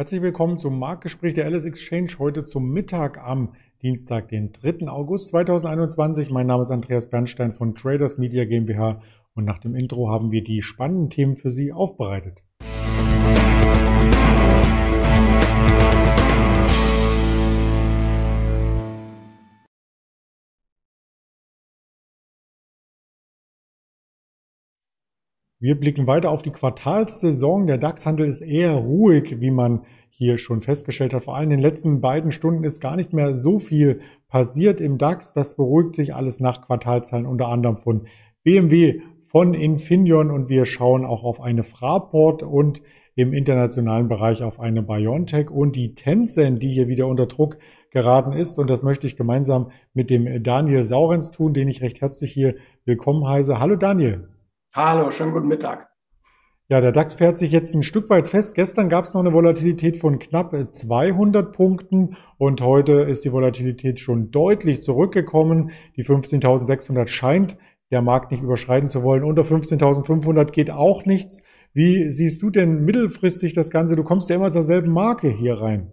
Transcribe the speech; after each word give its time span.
Herzlich 0.00 0.22
willkommen 0.22 0.56
zum 0.56 0.78
Marktgespräch 0.78 1.34
der 1.34 1.44
LS 1.50 1.66
Exchange 1.66 2.12
heute 2.18 2.42
zum 2.42 2.70
Mittag 2.70 3.18
am 3.18 3.52
Dienstag, 3.82 4.28
den 4.28 4.50
3. 4.50 4.88
August 4.88 5.28
2021. 5.28 6.30
Mein 6.30 6.46
Name 6.46 6.62
ist 6.62 6.70
Andreas 6.70 7.10
Bernstein 7.10 7.52
von 7.52 7.74
Traders 7.74 8.16
Media 8.16 8.46
GmbH 8.46 9.02
und 9.34 9.44
nach 9.44 9.58
dem 9.58 9.74
Intro 9.74 10.08
haben 10.08 10.30
wir 10.30 10.42
die 10.42 10.62
spannenden 10.62 11.10
Themen 11.10 11.36
für 11.36 11.50
Sie 11.50 11.70
aufbereitet. 11.70 12.44
Wir 25.62 25.78
blicken 25.78 26.06
weiter 26.06 26.30
auf 26.30 26.40
die 26.40 26.52
Quartalssaison. 26.52 27.66
Der 27.66 27.76
DAX-Handel 27.76 28.26
ist 28.26 28.40
eher 28.40 28.72
ruhig, 28.72 29.40
wie 29.40 29.50
man 29.50 29.82
hier 30.08 30.38
schon 30.38 30.62
festgestellt 30.62 31.12
hat. 31.12 31.24
Vor 31.24 31.36
allem 31.36 31.50
in 31.50 31.58
den 31.58 31.60
letzten 31.60 32.00
beiden 32.00 32.30
Stunden 32.30 32.64
ist 32.64 32.80
gar 32.80 32.96
nicht 32.96 33.12
mehr 33.12 33.36
so 33.36 33.58
viel 33.58 34.00
passiert 34.26 34.80
im 34.80 34.96
DAX. 34.96 35.34
Das 35.34 35.56
beruhigt 35.56 35.96
sich 35.96 36.14
alles 36.14 36.40
nach 36.40 36.62
Quartalzahlen, 36.62 37.26
unter 37.26 37.48
anderem 37.48 37.76
von 37.76 38.06
BMW, 38.42 39.02
von 39.20 39.52
Infineon 39.52 40.30
und 40.30 40.48
wir 40.48 40.64
schauen 40.64 41.04
auch 41.04 41.24
auf 41.24 41.42
eine 41.42 41.62
Fraport 41.62 42.42
und 42.42 42.80
im 43.14 43.34
internationalen 43.34 44.08
Bereich 44.08 44.42
auf 44.42 44.60
eine 44.60 44.82
BioNTech 44.82 45.50
und 45.50 45.76
die 45.76 45.94
Tencent, 45.94 46.62
die 46.62 46.70
hier 46.70 46.88
wieder 46.88 47.06
unter 47.06 47.26
Druck 47.26 47.58
geraten 47.90 48.32
ist. 48.32 48.58
Und 48.58 48.70
das 48.70 48.82
möchte 48.82 49.06
ich 49.06 49.14
gemeinsam 49.14 49.70
mit 49.92 50.08
dem 50.08 50.42
Daniel 50.42 50.84
Saurenz 50.84 51.30
tun, 51.30 51.52
den 51.52 51.68
ich 51.68 51.82
recht 51.82 52.00
herzlich 52.00 52.32
hier 52.32 52.54
willkommen 52.86 53.28
heiße. 53.28 53.60
Hallo 53.60 53.76
Daniel. 53.76 54.26
Hallo, 54.72 55.10
schönen 55.10 55.32
guten 55.32 55.48
Mittag. 55.48 55.88
Ja, 56.68 56.80
der 56.80 56.92
DAX 56.92 57.14
fährt 57.14 57.40
sich 57.40 57.50
jetzt 57.50 57.74
ein 57.74 57.82
Stück 57.82 58.08
weit 58.08 58.28
fest. 58.28 58.54
Gestern 58.54 58.88
gab 58.88 59.04
es 59.04 59.14
noch 59.14 59.20
eine 59.20 59.32
Volatilität 59.32 59.96
von 59.96 60.20
knapp 60.20 60.54
200 60.54 61.52
Punkten 61.52 62.16
und 62.38 62.60
heute 62.60 62.92
ist 62.92 63.24
die 63.24 63.32
Volatilität 63.32 63.98
schon 63.98 64.30
deutlich 64.30 64.80
zurückgekommen. 64.80 65.72
Die 65.96 66.04
15.600 66.04 67.08
scheint 67.08 67.58
der 67.90 68.00
Markt 68.00 68.30
nicht 68.30 68.44
überschreiten 68.44 68.86
zu 68.86 69.02
wollen. 69.02 69.24
Unter 69.24 69.42
15.500 69.42 70.52
geht 70.52 70.70
auch 70.70 71.04
nichts. 71.04 71.42
Wie 71.72 72.12
siehst 72.12 72.40
du 72.40 72.50
denn 72.50 72.84
mittelfristig 72.84 73.52
das 73.52 73.70
Ganze? 73.72 73.96
Du 73.96 74.04
kommst 74.04 74.30
ja 74.30 74.36
immer 74.36 74.52
zur 74.52 74.62
selben 74.62 74.92
Marke 74.92 75.28
hier 75.28 75.54
rein. 75.54 75.90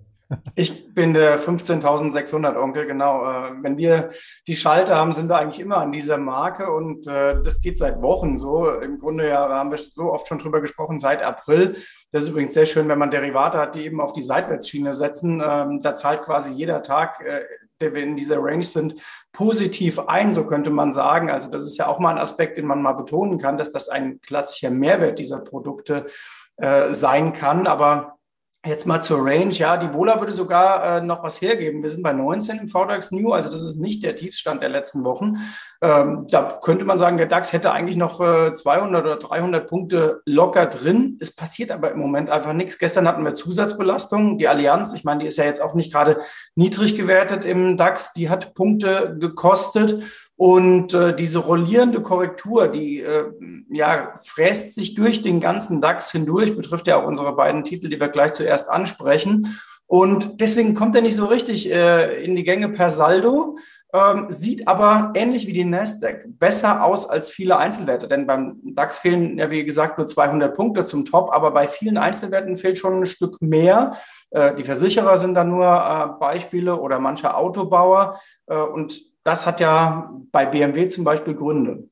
Ich 0.56 0.94
bin 0.94 1.14
der 1.14 1.40
15.600 1.40 2.58
Onkel, 2.58 2.86
genau. 2.86 3.24
Äh, 3.26 3.52
wenn 3.62 3.78
wir 3.78 4.10
die 4.46 4.56
Schalter 4.56 4.98
haben, 4.98 5.14
sind 5.14 5.30
wir 5.30 5.38
eigentlich 5.38 5.60
immer 5.60 5.78
an 5.78 5.92
dieser 5.92 6.18
Marke 6.18 6.72
und 6.72 7.08
äh, 7.08 7.42
das 7.44 7.62
geht 7.62 7.78
seit 7.78 8.02
Wochen 8.02 8.38
so. 8.38 8.70
Im 8.70 9.00
Grunde 9.00 9.30
ja 9.30 9.48
haben 9.48 9.72
wir 9.72 9.78
so 9.78 10.12
oft 10.12 10.28
schon 10.28 10.40
drüber 10.40 10.60
gesprochen, 10.60 11.00
seit 11.00 11.24
April. 11.24 11.78
Das 12.12 12.24
ist 12.24 12.30
übrigens 12.30 12.54
sehr 12.54 12.66
schön, 12.66 12.90
wenn 12.90 13.00
man 13.00 13.12
Derivate 13.12 13.58
hat, 13.58 13.76
die 13.76 13.86
eben 13.86 14.02
auf 14.02 14.14
die 14.14 14.22
Seitwärtsschiene 14.22 14.94
setzen. 14.94 15.42
Ähm, 15.46 15.82
da 15.82 15.96
zahlt 15.96 16.24
quasi 16.24 16.52
jeder 16.52 16.84
Tag, 16.84 17.22
äh, 17.22 17.44
der 17.80 17.94
wir 17.94 18.04
in 18.04 18.18
dieser 18.18 18.40
Range 18.42 18.64
sind, 18.64 18.96
positiv 19.32 20.00
ein, 20.00 20.34
so 20.34 20.48
könnte 20.48 20.72
man 20.72 20.92
sagen. 20.92 21.30
Also 21.30 21.50
das 21.50 21.64
ist 21.64 21.78
ja 21.78 21.88
auch 21.88 22.00
mal 22.00 22.10
ein 22.10 22.18
Aspekt, 22.18 22.58
den 22.58 22.66
man 22.66 22.82
mal 22.82 22.94
betonen 22.94 23.38
kann, 23.38 23.58
dass 23.58 23.72
das 23.72 23.88
ein 23.88 24.20
klassischer 24.22 24.72
Mehrwert 24.72 25.20
dieser 25.20 25.40
Produkte 25.40 26.08
sein 26.90 27.34
kann. 27.34 27.68
Aber 27.68 28.17
Jetzt 28.66 28.86
mal 28.86 29.02
zur 29.02 29.24
Range. 29.24 29.52
Ja, 29.52 29.78
die 29.78 29.94
Vola 29.94 30.20
würde 30.20 30.34
sogar 30.34 30.98
äh, 30.98 31.02
noch 31.02 31.24
was 31.24 31.42
hergeben. 31.42 31.84
Wir 31.84 31.90
sind 31.90 32.04
bei 32.04 32.12
19 32.12 32.60
im 32.60 32.68
VDAX 32.68 33.12
New, 33.12 33.32
also 33.32 33.50
das 33.50 33.64
ist 33.64 33.78
nicht 33.78 34.04
der 34.04 34.16
Tiefstand 34.16 34.62
der 34.62 34.70
letzten 34.70 35.06
Wochen. 35.06 35.38
Ähm, 35.82 36.26
da 36.30 36.60
könnte 36.62 36.84
man 36.84 36.98
sagen, 36.98 37.18
der 37.18 37.28
DAX 37.28 37.54
hätte 37.54 37.72
eigentlich 37.72 37.98
noch 37.98 38.20
äh, 38.20 38.54
200 38.54 39.06
oder 39.06 39.16
300 39.18 39.70
Punkte 39.70 40.22
locker 40.26 40.66
drin. 40.66 41.18
Es 41.22 41.34
passiert 41.34 41.72
aber 41.72 41.92
im 41.92 42.00
Moment 42.00 42.30
einfach 42.30 42.54
nichts. 42.54 42.80
Gestern 42.80 43.08
hatten 43.08 43.24
wir 43.24 43.36
Zusatzbelastungen. 43.36 44.38
Die 44.38 44.48
Allianz, 44.48 44.94
ich 44.94 45.04
meine, 45.04 45.22
die 45.22 45.28
ist 45.28 45.38
ja 45.38 45.46
jetzt 45.46 45.62
auch 45.62 45.76
nicht 45.76 45.94
gerade 45.94 46.20
niedrig 46.56 46.96
gewertet 46.98 47.46
im 47.46 47.78
DAX. 47.78 48.12
Die 48.14 48.30
hat 48.30 48.54
Punkte 48.56 49.16
gekostet. 49.20 50.04
Und 50.38 50.94
äh, 50.94 51.16
diese 51.16 51.40
rollierende 51.40 52.02
Korrektur, 52.02 52.68
die 52.68 53.02
äh, 53.02 53.26
ja, 53.70 54.20
fräst 54.24 54.76
sich 54.76 54.94
durch 54.94 55.24
den 55.24 55.40
ganzen 55.40 55.82
DAX 55.82 56.12
hindurch, 56.12 56.56
betrifft 56.56 56.86
ja 56.86 57.02
auch 57.02 57.08
unsere 57.08 57.36
beiden 57.36 57.64
Titel, 57.64 57.90
die 57.90 58.00
wir 58.00 58.10
gleich 58.10 58.34
zuerst 58.34 58.70
ansprechen. 58.70 59.58
Und 59.88 60.40
deswegen 60.40 60.76
kommt 60.76 60.96
er 60.96 61.02
nicht 61.02 61.16
so 61.16 61.26
richtig 61.26 61.72
äh, 61.72 62.24
in 62.24 62.36
die 62.36 62.44
Gänge 62.44 62.70
per 62.70 62.92
Saldo, 62.92 63.58
ähm, 63.94 64.28
sieht 64.30 64.68
aber 64.68 65.14
ähnlich 65.16 65.48
wie 65.48 65.54
die 65.54 65.64
Nasdaq 65.64 66.26
besser 66.28 66.84
aus 66.84 67.10
als 67.10 67.32
viele 67.32 67.58
Einzelwerte. 67.58 68.08
Denn 68.08 68.28
beim 68.28 68.60
DAX 68.64 69.00
fehlen 69.00 69.40
ja, 69.40 69.50
wie 69.50 69.64
gesagt, 69.66 69.98
nur 69.98 70.06
200 70.06 70.56
Punkte 70.56 70.86
zum 70.86 71.06
Top, 71.06 71.32
aber 71.32 71.50
bei 71.52 71.68
vielen 71.68 71.98
Einzelwerten 71.98 72.58
fehlt 72.58 72.78
schon 72.78 73.00
ein 73.00 73.06
Stück 73.08 73.42
mehr. 73.42 73.98
Äh, 74.30 74.54
die 74.56 74.64
Versicherer 74.64 75.18
sind 75.18 75.34
da 75.34 75.44
nur 75.44 75.66
äh, 75.66 76.20
Beispiele 76.20 76.80
oder 76.80 77.00
manche 77.00 77.36
Autobauer. 77.36 78.20
Äh, 78.46 78.58
und 78.58 79.02
das 79.28 79.46
hat 79.46 79.60
ja 79.60 80.10
bei 80.32 80.46
BMW 80.46 80.88
zum 80.88 81.04
Beispiel 81.04 81.36
Gründe. 81.36 81.90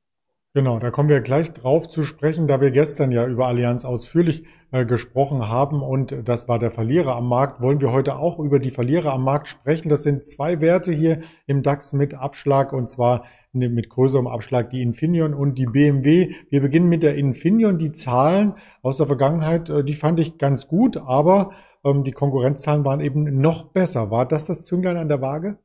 Genau, 0.53 0.79
da 0.79 0.90
kommen 0.90 1.09
wir 1.09 1.19
gleich 1.19 1.51
drauf 1.51 1.90
zu 1.90 2.03
sprechen, 2.03 2.47
da 2.47 2.62
wir 2.62 2.72
gestern 2.72 3.12
ja 3.12 3.28
über 3.28 3.47
Allianz 3.47 3.84
ausführlich 3.84 4.46
äh, 4.72 4.85
gesprochen 4.85 5.50
haben 5.50 5.84
und 5.84 6.16
das 6.23 6.47
war 6.47 6.59
der 6.59 6.72
Verlierer 6.72 7.18
am 7.18 7.28
Markt, 7.28 7.62
wollen 7.62 7.81
wir 7.81 7.91
heute 7.91 8.16
auch 8.16 8.40
über 8.40 8.59
die 8.59 8.72
Verlierer 8.72 9.12
am 9.12 9.25
Markt 9.25 9.50
sprechen. 9.50 9.90
Das 9.90 10.03
sind 10.03 10.23
zwei 10.23 10.62
Werte 10.62 10.94
hier 10.94 11.23
im 11.46 11.62
DAX 11.62 11.91
mit 11.91 12.13
Abschlag 12.13 12.72
und 12.72 12.90
zwar 12.90 13.25
mit 13.52 13.90
größerem 13.90 14.28
Abschlag 14.28 14.69
die 14.69 14.81
Infineon 14.81 15.34
und 15.34 15.57
die 15.57 15.66
BMW. 15.66 16.34
Wir 16.50 16.62
beginnen 16.62 16.88
mit 16.88 17.03
der 17.03 17.16
Infineon. 17.16 17.78
Die 17.78 17.91
Zahlen 17.91 18.53
aus 18.81 18.97
der 18.97 19.07
Vergangenheit, 19.07 19.69
äh, 19.69 19.84
die 19.84 19.94
fand 19.94 20.22
ich 20.22 20.38
ganz 20.38 20.69
gut, 20.69 20.96
aber 20.96 21.52
ähm, 21.84 22.06
die 22.06 22.13
Konkurrenzzahlen 22.13 22.85
waren 22.85 23.02
eben 23.02 23.41
noch 23.41 23.66
besser. 23.73 24.09
War 24.09 24.25
das 24.25 24.46
das 24.46 24.66
Zünglein 24.66 24.96
an 24.96 25.09
der 25.09 25.22
Waage? 25.22 25.57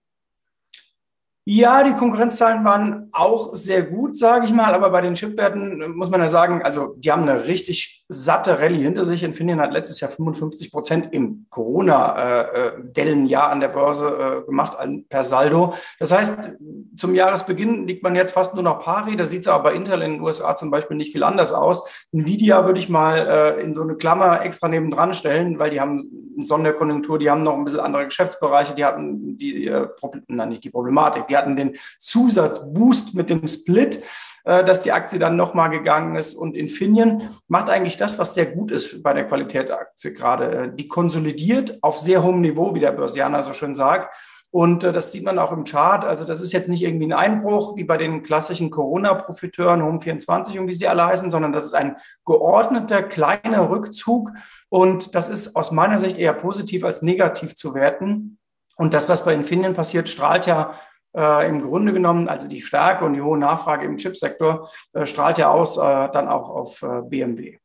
Ja, 1.53 1.83
die 1.83 1.95
Konkurrenzzahlen 1.95 2.65
waren 2.65 3.09
auch 3.11 3.57
sehr 3.57 3.83
gut, 3.83 4.17
sage 4.17 4.45
ich 4.45 4.53
mal, 4.53 4.73
aber 4.73 4.89
bei 4.91 5.01
den 5.01 5.17
Chipwerten 5.17 5.97
muss 5.97 6.09
man 6.09 6.21
ja 6.21 6.29
sagen, 6.29 6.63
also 6.63 6.95
die 6.97 7.11
haben 7.11 7.23
eine 7.23 7.49
richtig 7.49 8.00
satte 8.13 8.59
Rallye 8.59 8.83
hinter 8.83 9.05
sich. 9.05 9.23
Infineon 9.23 9.61
hat 9.61 9.73
letztes 9.73 10.01
Jahr 10.01 10.11
55 10.11 10.73
Prozent 10.73 11.13
im 11.13 11.47
Corona-Dellenjahr 11.49 13.49
äh, 13.49 13.53
an 13.53 13.61
der 13.61 13.69
Börse 13.69 14.43
äh, 14.43 14.47
gemacht 14.47 14.77
per 15.09 15.23
Saldo. 15.23 15.75
Das 16.01 16.11
heißt, 16.11 16.55
zum 16.97 17.15
Jahresbeginn 17.15 17.87
liegt 17.87 18.03
man 18.03 18.17
jetzt 18.17 18.33
fast 18.33 18.55
nur 18.55 18.65
noch 18.65 18.81
pari. 18.81 19.17
Da 19.17 19.27
sieht 19.27 19.43
es 19.43 19.49
aber 19.49 19.63
bei 19.63 19.75
Intel 19.75 20.03
in 20.03 20.15
den 20.15 20.21
USA 20.23 20.57
zum 20.57 20.73
Beispiel 20.73 20.97
nicht 20.97 21.13
viel 21.13 21.23
anders 21.23 21.53
aus. 21.53 21.89
Nvidia 22.11 22.67
würde 22.67 22.81
ich 22.81 22.89
mal 22.89 23.57
äh, 23.59 23.63
in 23.63 23.75
so 23.75 23.83
eine 23.83 23.95
Klammer 23.95 24.45
extra 24.45 24.67
nebendran 24.67 25.15
stellen, 25.15 25.61
weil 25.61 25.71
die 25.71 25.81
haben 25.81 26.35
eine 26.37 26.47
Sonderkonjunktur, 26.47 27.21
die 27.21 27.31
haben 27.31 27.45
noch 27.45 27.57
ein 27.57 27.65
bisschen 27.65 27.79
andere 27.79 28.07
Geschäftsbereiche, 28.07 28.75
die 28.75 28.85
hatten 28.85 29.39
die, 29.39 29.69
äh, 29.69 29.87
nein, 30.27 30.49
nicht 30.49 30.65
die 30.65 30.71
Problematik, 30.71 31.29
die 31.29 31.37
hatten 31.37 31.55
den 31.55 31.77
Zusatzboost 32.01 33.15
mit 33.15 33.31
dem 33.31 33.47
Split, 33.47 34.03
äh, 34.45 34.65
dass 34.65 34.81
die 34.81 34.93
Aktie 34.93 35.19
dann 35.19 35.37
nochmal 35.37 35.71
gegangen 35.71 36.17
ist. 36.17 36.35
Und 36.35 36.57
Infineon 36.57 37.31
macht 37.49 37.69
eigentlich 37.69 37.97
das, 38.01 38.19
was 38.19 38.35
sehr 38.35 38.47
gut 38.47 38.71
ist 38.71 39.03
bei 39.03 39.13
der 39.13 39.27
Qualität 39.27 39.69
der 39.69 39.81
Aktie 39.81 40.13
gerade. 40.13 40.53
Äh, 40.53 40.75
die 40.75 40.89
konsolidiert 40.89 41.79
auf 41.83 41.99
sehr 41.99 42.23
hohem 42.23 42.41
Niveau, 42.41 42.75
wie 42.75 42.81
der 42.81 42.93
Börsianer 42.93 43.43
so 43.43 43.53
schön 43.53 43.75
sagt. 43.75 44.15
Und 44.53 44.83
äh, 44.83 44.93
das 44.93 45.13
sieht 45.13 45.25
man 45.25 45.39
auch 45.39 45.53
im 45.53 45.65
Chart. 45.65 46.05
Also 46.05 46.25
das 46.25 46.41
ist 46.41 46.53
jetzt 46.53 46.69
nicht 46.69 46.83
irgendwie 46.83 47.07
ein 47.07 47.13
Einbruch 47.13 47.77
wie 47.77 47.85
bei 47.85 47.97
den 47.97 48.23
klassischen 48.23 48.71
Corona-Profiteuren, 48.71 49.83
Home24 49.83 50.59
und 50.59 50.67
wie 50.67 50.75
sie 50.75 50.89
alle 50.89 51.07
heißen, 51.07 51.31
sondern 51.31 51.53
das 51.53 51.65
ist 51.65 51.75
ein 51.75 51.97
geordneter 52.25 53.03
kleiner 53.03 53.71
Rückzug. 53.71 54.33
Und 54.69 55.15
das 55.15 55.29
ist 55.29 55.55
aus 55.55 55.71
meiner 55.71 55.99
Sicht 55.99 56.19
eher 56.19 56.33
positiv 56.33 56.85
als 56.85 57.03
negativ 57.03 57.55
zu 57.55 57.75
werten. 57.75 58.39
Und 58.77 58.95
das, 58.95 59.09
was 59.09 59.25
bei 59.25 59.35
Infineon 59.35 59.75
passiert, 59.75 60.09
strahlt 60.09 60.47
ja 60.47 60.75
äh, 61.15 61.49
im 61.49 61.63
Grunde 61.63 61.93
genommen, 61.93 62.29
also 62.29 62.49
die 62.49 62.61
Stärke 62.61 63.05
und 63.05 63.15
die 63.15 63.23
hohe 63.23 63.39
Nachfrage 63.39 63.85
im 63.85 63.99
Chipsektor, 63.99 64.71
äh, 64.95 65.07
strahlt 65.07 65.39
ja 65.39 65.51
aus 65.51 65.77
äh, 65.77 65.81
dann 65.81 66.29
auch 66.29 66.49
auf 66.49 66.83
äh, 66.83 67.03
BMW. 67.03 67.59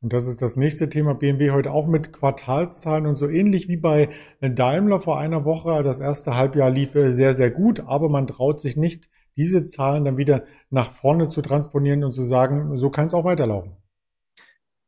Und 0.00 0.12
das 0.12 0.28
ist 0.28 0.42
das 0.42 0.56
nächste 0.56 0.88
Thema. 0.88 1.14
BMW 1.14 1.50
heute 1.50 1.72
auch 1.72 1.88
mit 1.88 2.12
Quartalszahlen 2.12 3.06
und 3.06 3.16
so 3.16 3.28
ähnlich 3.28 3.68
wie 3.68 3.76
bei 3.76 4.10
Daimler 4.40 5.00
vor 5.00 5.18
einer 5.18 5.44
Woche. 5.44 5.82
Das 5.82 5.98
erste 5.98 6.36
Halbjahr 6.36 6.70
lief 6.70 6.94
äh, 6.94 7.10
sehr, 7.10 7.34
sehr 7.34 7.50
gut, 7.50 7.80
aber 7.80 8.08
man 8.08 8.28
traut 8.28 8.60
sich 8.60 8.76
nicht, 8.76 9.08
diese 9.36 9.64
Zahlen 9.64 10.04
dann 10.04 10.16
wieder 10.16 10.44
nach 10.70 10.92
vorne 10.92 11.28
zu 11.28 11.42
transponieren 11.42 12.04
und 12.04 12.12
zu 12.12 12.22
sagen, 12.22 12.76
so 12.76 12.90
kann 12.90 13.06
es 13.06 13.14
auch 13.14 13.24
weiterlaufen. 13.24 13.76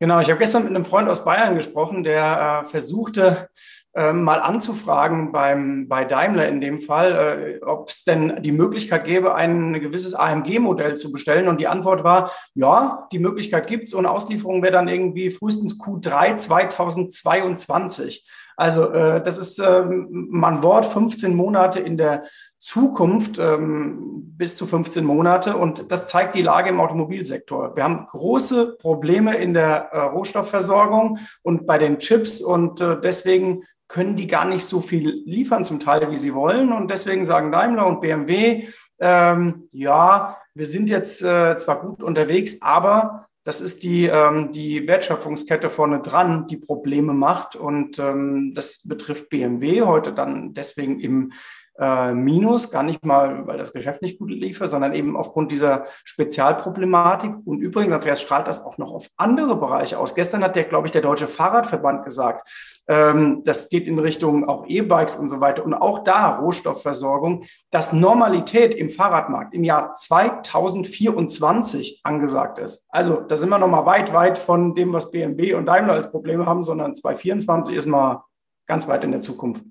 Genau, 0.02 0.18
ich 0.20 0.30
habe 0.30 0.38
gestern 0.38 0.64
mit 0.64 0.74
einem 0.74 0.86
Freund 0.86 1.10
aus 1.10 1.26
Bayern 1.26 1.56
gesprochen, 1.56 2.04
der 2.04 2.64
äh, 2.64 2.68
versuchte, 2.70 3.50
ähm, 3.94 4.22
mal 4.22 4.40
anzufragen 4.40 5.30
beim, 5.30 5.88
bei 5.88 6.06
Daimler 6.06 6.48
in 6.48 6.62
dem 6.62 6.80
Fall, 6.80 7.60
äh, 7.60 7.64
ob 7.64 7.90
es 7.90 8.04
denn 8.04 8.42
die 8.42 8.52
Möglichkeit 8.52 9.04
gäbe, 9.04 9.34
ein 9.34 9.74
gewisses 9.74 10.14
AMG-Modell 10.14 10.96
zu 10.96 11.12
bestellen. 11.12 11.48
Und 11.48 11.60
die 11.60 11.68
Antwort 11.68 12.02
war, 12.02 12.30
ja, 12.54 13.08
die 13.12 13.18
Möglichkeit 13.18 13.66
gibt's 13.66 13.92
und 13.92 14.06
Auslieferung 14.06 14.62
wäre 14.62 14.72
dann 14.72 14.88
irgendwie 14.88 15.30
frühestens 15.30 15.78
Q3 15.78 16.38
2022. 16.38 18.26
Also 18.56 18.90
äh, 18.92 19.22
das 19.22 19.36
ist 19.36 19.58
ähm, 19.58 20.28
man 20.30 20.62
Wort 20.62 20.86
15 20.86 21.34
Monate 21.34 21.80
in 21.80 21.98
der 21.98 22.24
Zukunft 22.60 23.38
ähm, 23.38 24.34
bis 24.36 24.56
zu 24.56 24.66
15 24.66 25.02
Monate 25.02 25.56
und 25.56 25.90
das 25.90 26.06
zeigt 26.06 26.34
die 26.34 26.42
Lage 26.42 26.68
im 26.68 26.78
Automobilsektor. 26.78 27.74
Wir 27.74 27.84
haben 27.84 28.06
große 28.06 28.76
Probleme 28.78 29.36
in 29.38 29.54
der 29.54 29.88
äh, 29.92 30.00
Rohstoffversorgung 30.00 31.18
und 31.42 31.66
bei 31.66 31.78
den 31.78 31.98
Chips 31.98 32.40
und 32.40 32.82
äh, 32.82 33.00
deswegen 33.00 33.64
können 33.88 34.14
die 34.14 34.26
gar 34.26 34.44
nicht 34.44 34.66
so 34.66 34.80
viel 34.80 35.22
liefern 35.24 35.64
zum 35.64 35.80
Teil, 35.80 36.10
wie 36.10 36.18
sie 36.18 36.34
wollen 36.34 36.72
und 36.72 36.90
deswegen 36.90 37.24
sagen 37.24 37.50
Daimler 37.50 37.86
und 37.86 38.02
BMW, 38.02 38.68
ähm, 39.00 39.66
ja, 39.72 40.36
wir 40.54 40.66
sind 40.66 40.90
jetzt 40.90 41.22
äh, 41.22 41.56
zwar 41.56 41.80
gut 41.80 42.02
unterwegs, 42.02 42.60
aber 42.60 43.26
das 43.44 43.62
ist 43.62 43.82
die, 43.82 44.04
ähm, 44.06 44.52
die 44.52 44.86
Wertschöpfungskette 44.86 45.70
vorne 45.70 46.00
dran, 46.00 46.46
die 46.46 46.58
Probleme 46.58 47.14
macht. 47.14 47.56
Und 47.56 47.98
ähm, 47.98 48.52
das 48.54 48.82
betrifft 48.86 49.30
BMW 49.30 49.82
heute 49.82 50.12
dann 50.12 50.52
deswegen 50.52 51.00
im 51.00 51.32
äh, 51.80 52.12
Minus, 52.12 52.70
gar 52.70 52.82
nicht 52.82 53.04
mal, 53.04 53.46
weil 53.46 53.56
das 53.56 53.72
Geschäft 53.72 54.02
nicht 54.02 54.18
gut 54.18 54.30
liefert, 54.30 54.68
sondern 54.68 54.92
eben 54.92 55.16
aufgrund 55.16 55.50
dieser 55.50 55.86
Spezialproblematik. 56.04 57.34
Und 57.46 57.60
übrigens, 57.60 57.94
Andreas, 57.94 58.20
strahlt 58.20 58.46
das 58.46 58.64
auch 58.64 58.76
noch 58.76 58.92
auf 58.92 59.08
andere 59.16 59.56
Bereiche 59.56 59.98
aus. 59.98 60.14
Gestern 60.14 60.44
hat 60.44 60.56
der, 60.56 60.64
glaube 60.64 60.86
ich, 60.86 60.92
der 60.92 61.00
Deutsche 61.00 61.26
Fahrradverband 61.26 62.04
gesagt, 62.04 62.48
ähm, 62.86 63.42
das 63.44 63.70
geht 63.70 63.86
in 63.86 63.98
Richtung 63.98 64.46
auch 64.46 64.66
E-Bikes 64.66 65.16
und 65.16 65.30
so 65.30 65.40
weiter. 65.40 65.64
Und 65.64 65.72
auch 65.72 66.04
da 66.04 66.38
Rohstoffversorgung, 66.38 67.44
dass 67.70 67.94
Normalität 67.94 68.74
im 68.74 68.90
Fahrradmarkt 68.90 69.54
im 69.54 69.64
Jahr 69.64 69.94
2024 69.94 72.00
angesagt 72.04 72.58
ist. 72.58 72.84
Also 72.90 73.22
da 73.22 73.38
sind 73.38 73.48
wir 73.48 73.58
noch 73.58 73.68
mal 73.68 73.86
weit, 73.86 74.12
weit 74.12 74.38
von 74.38 74.74
dem, 74.74 74.92
was 74.92 75.10
BMW 75.10 75.54
und 75.54 75.64
Daimler 75.64 75.94
als 75.94 76.10
Probleme 76.10 76.44
haben, 76.44 76.62
sondern 76.62 76.94
2024 76.94 77.74
ist 77.74 77.86
mal 77.86 78.24
ganz 78.66 78.86
weit 78.86 79.02
in 79.02 79.12
der 79.12 79.22
Zukunft. 79.22 79.64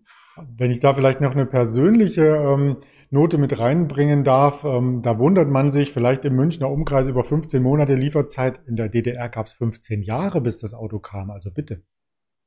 Wenn 0.57 0.71
ich 0.71 0.79
da 0.79 0.93
vielleicht 0.93 1.21
noch 1.21 1.33
eine 1.33 1.45
persönliche 1.45 2.25
ähm, 2.25 2.77
Note 3.09 3.37
mit 3.37 3.59
reinbringen 3.59 4.23
darf, 4.23 4.63
ähm, 4.63 5.01
da 5.01 5.17
wundert 5.19 5.49
man 5.49 5.71
sich, 5.71 5.91
vielleicht 5.91 6.25
im 6.25 6.35
Münchner 6.35 6.69
Umkreis 6.69 7.07
über 7.07 7.23
15 7.23 7.61
Monate 7.61 7.95
Lieferzeit. 7.95 8.61
In 8.67 8.75
der 8.75 8.89
DDR 8.89 9.29
gab 9.29 9.47
es 9.47 9.53
15 9.53 10.01
Jahre, 10.01 10.41
bis 10.41 10.59
das 10.59 10.73
Auto 10.73 10.99
kam. 10.99 11.31
Also 11.31 11.51
bitte. 11.51 11.81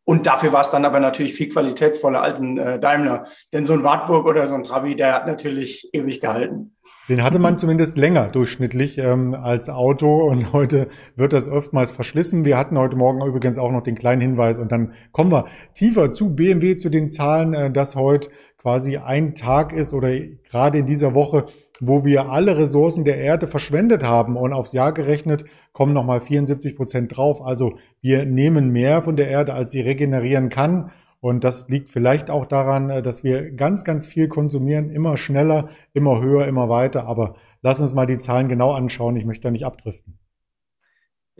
Und 0.04 0.26
dafür 0.26 0.52
war 0.52 0.62
es 0.62 0.70
dann 0.70 0.84
aber 0.84 0.99
natürlich 0.99 1.34
viel 1.34 1.49
qualitätsvoller 1.49 2.22
als 2.22 2.40
ein 2.40 2.58
äh, 2.58 2.81
Daimler. 2.81 3.25
Denn 3.52 3.64
so 3.64 3.72
ein 3.72 3.84
Wartburg 3.84 4.26
oder 4.26 4.46
so 4.49 4.54
ein 4.54 4.64
Trabi, 4.64 4.96
der 4.96 5.14
hat 5.14 5.26
natürlich 5.26 5.90
ewig 5.93 6.20
gehalten. 6.20 6.75
Den 7.08 7.22
hatte 7.25 7.38
man 7.38 7.58
zumindest 7.58 7.96
länger 7.96 8.28
durchschnittlich 8.28 8.99
ähm, 8.99 9.34
als 9.34 9.69
Auto 9.69 10.28
und 10.28 10.52
heute 10.52 10.88
wird 11.16 11.32
das 11.32 11.49
oftmals 11.49 11.93
verschlissen. 11.93 12.44
Wir 12.44 12.56
hatten 12.56 12.78
heute 12.78 12.96
Morgen 12.96 13.25
übrigens 13.25 13.58
auch 13.58 13.70
noch 13.70 13.82
den 13.82 13.96
kleinen 13.96 14.20
Hinweis 14.20 14.58
und 14.58 14.72
dann 14.72 14.93
kommen 15.12 15.31
wir 15.31 15.46
tiefer 15.75 16.12
zu 16.12 16.34
BMW, 16.34 16.76
zu 16.76 16.90
den 16.90 17.10
Zahlen, 17.10 17.55
äh, 17.55 17.70
dass 17.70 17.96
heute 17.96 18.31
quasi 18.62 18.97
ein 18.97 19.35
Tag 19.35 19.73
ist 19.73 19.93
oder 19.93 20.11
gerade 20.49 20.79
in 20.79 20.87
dieser 20.87 21.14
Woche 21.14 21.47
wo 21.85 22.05
wir 22.05 22.31
alle 22.31 22.56
Ressourcen 22.56 23.03
der 23.03 23.17
Erde 23.17 23.49
verschwendet 23.49 24.05
haben 24.05 24.37
und 24.37 24.53
aufs 24.53 24.73
Jahr 24.73 24.93
gerechnet 24.93 25.44
kommen 25.73 25.93
nochmal 25.93 26.20
74 26.20 26.76
Prozent 26.76 27.17
drauf. 27.17 27.43
Also 27.44 27.76
wir 28.00 28.25
nehmen 28.25 28.70
mehr 28.70 29.03
von 29.03 29.17
der 29.17 29.29
Erde, 29.29 29.53
als 29.53 29.73
sie 29.73 29.81
regenerieren 29.81 30.49
kann. 30.49 30.93
Und 31.19 31.43
das 31.43 31.69
liegt 31.69 31.88
vielleicht 31.88 32.31
auch 32.31 32.47
daran, 32.47 32.88
äh, 32.88 33.03
dass 33.03 33.25
wir 33.25 33.50
ganz, 33.50 33.85
ganz 33.85 34.06
viel 34.06 34.29
konsumieren, 34.29 34.91
immer 34.91 35.17
schneller, 35.17 35.70
immer 35.93 36.20
höher, 36.20 36.47
immer 36.47 36.69
weiter. 36.69 37.06
Aber 37.06 37.35
lass 37.62 37.81
uns 37.81 37.94
mal 37.94 38.06
die 38.06 38.19
Zahlen 38.19 38.49
genau 38.49 38.73
anschauen. 38.73 39.17
Ich 39.17 39.25
möchte 39.25 39.43
da 39.43 39.50
nicht 39.50 39.67
abdriften. 39.67 40.21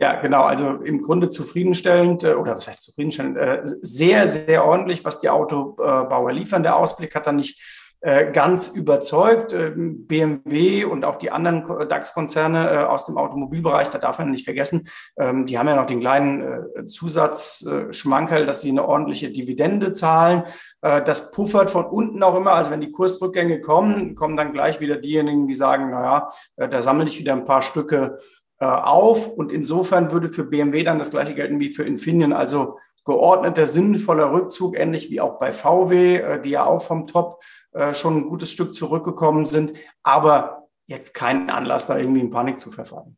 Ja, 0.03 0.19
genau. 0.19 0.41
Also 0.41 0.71
im 0.83 1.01
Grunde 1.01 1.29
zufriedenstellend 1.29 2.25
äh, 2.25 2.33
oder 2.33 2.57
was 2.57 2.67
heißt 2.67 2.83
zufriedenstellend? 2.83 3.37
Äh, 3.37 3.61
sehr, 3.63 4.27
sehr 4.27 4.65
ordentlich, 4.65 5.05
was 5.05 5.19
die 5.19 5.29
Autobauer 5.29 6.33
liefern. 6.33 6.61
Der 6.61 6.75
Ausblick 6.75 7.15
hat 7.15 7.25
dann 7.25 7.37
nicht 7.37 7.61
äh, 8.01 8.29
ganz 8.33 8.67
überzeugt. 8.67 9.55
BMW 9.77 10.83
und 10.83 11.05
auch 11.05 11.19
die 11.19 11.31
anderen 11.31 11.87
DAX-Konzerne 11.87 12.89
aus 12.89 13.05
dem 13.05 13.17
Automobilbereich, 13.17 13.87
da 13.91 13.97
darf 13.97 14.19
man 14.19 14.31
nicht 14.31 14.43
vergessen, 14.43 14.89
ähm, 15.17 15.45
die 15.45 15.57
haben 15.57 15.69
ja 15.69 15.77
noch 15.77 15.87
den 15.87 16.01
kleinen 16.01 16.85
Zusatzschmankerl, 16.85 18.45
dass 18.45 18.59
sie 18.59 18.71
eine 18.71 18.85
ordentliche 18.85 19.31
Dividende 19.31 19.93
zahlen. 19.93 20.43
Das 20.81 21.31
puffert 21.31 21.71
von 21.71 21.85
unten 21.85 22.21
auch 22.23 22.35
immer. 22.35 22.51
Also 22.51 22.71
wenn 22.71 22.81
die 22.81 22.91
Kursrückgänge 22.91 23.61
kommen, 23.61 24.15
kommen 24.15 24.35
dann 24.35 24.51
gleich 24.51 24.81
wieder 24.81 24.97
diejenigen, 24.97 25.47
die 25.47 25.55
sagen, 25.55 25.91
naja, 25.91 26.29
da 26.57 26.81
sammle 26.81 27.05
ich 27.05 27.19
wieder 27.19 27.31
ein 27.31 27.45
paar 27.45 27.61
Stücke 27.61 28.17
auf. 28.65 29.27
Und 29.27 29.51
insofern 29.51 30.11
würde 30.11 30.29
für 30.29 30.43
BMW 30.43 30.83
dann 30.83 30.99
das 30.99 31.11
gleiche 31.11 31.35
gelten 31.35 31.59
wie 31.59 31.69
für 31.69 31.83
Infineon. 31.83 32.33
Also 32.33 32.77
geordneter, 33.05 33.65
sinnvoller 33.67 34.31
Rückzug, 34.31 34.77
ähnlich 34.77 35.09
wie 35.09 35.21
auch 35.21 35.39
bei 35.39 35.51
VW, 35.51 36.17
äh, 36.17 36.41
die 36.41 36.51
ja 36.51 36.65
auch 36.65 36.81
vom 36.81 37.07
Top 37.07 37.41
äh, 37.73 37.93
schon 37.93 38.17
ein 38.17 38.29
gutes 38.29 38.51
Stück 38.51 38.75
zurückgekommen 38.75 39.45
sind, 39.45 39.73
aber 40.03 40.67
jetzt 40.87 41.13
keinen 41.13 41.49
Anlass, 41.49 41.87
da 41.87 41.97
irgendwie 41.97 42.21
in 42.21 42.29
Panik 42.29 42.59
zu 42.59 42.71
verfallen. 42.71 43.17